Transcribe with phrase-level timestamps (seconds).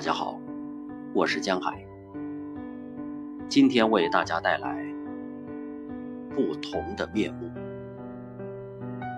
[0.00, 0.40] 大家好，
[1.12, 1.86] 我是江海，
[3.50, 4.82] 今天为大家带来
[6.34, 7.50] 不同的面目。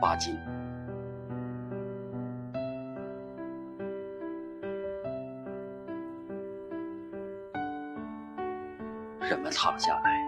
[0.00, 0.34] 巴金，
[9.20, 10.20] 人们躺下来，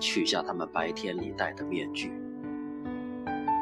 [0.00, 2.10] 取下他们白天里戴的面具，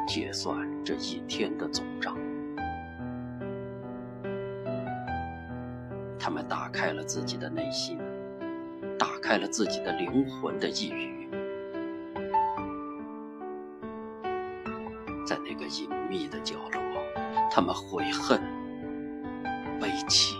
[0.07, 2.17] 结算这一天的总账。
[6.25, 7.99] 他们打开了自己的内心，
[8.97, 11.29] 打开了自己的灵魂的一隅，
[15.23, 16.81] 在那个隐秘的角落，
[17.51, 18.41] 他们悔恨、
[19.79, 20.35] 悲戚，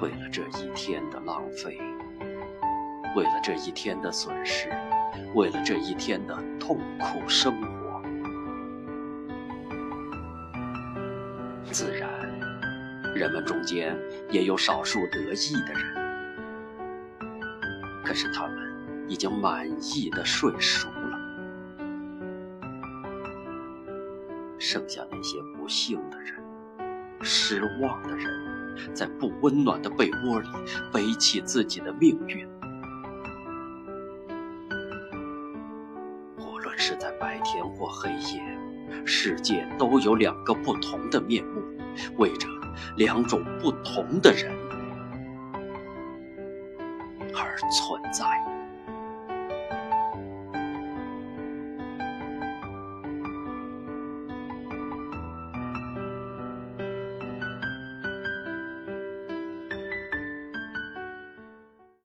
[0.00, 1.78] 为了这一天的浪费，
[3.14, 4.68] 为了这一天的损失，
[5.36, 7.79] 为了这一天的痛苦生活。
[11.72, 12.10] 自然，
[13.14, 13.96] 人们中间
[14.28, 15.94] 也有少数得意的人，
[18.04, 21.18] 可是他们已经满意的睡熟了。
[24.58, 26.34] 剩下那些不幸的人、
[27.22, 30.48] 失望的人，在不温暖的被窝里
[30.92, 32.48] 背起自己的命运。
[36.36, 38.69] 无论是在白天或黑夜。
[39.04, 41.62] 世界都有两个不同的面目，
[42.16, 42.48] 为着
[42.96, 44.52] 两种不同的人
[47.34, 48.59] 而存在。